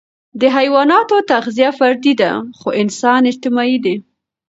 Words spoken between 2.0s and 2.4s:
ده،